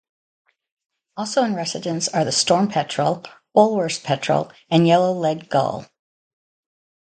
[1.15, 5.85] Also in residence are the storm petrel, Bulwer's petrel and yellow-legged gull.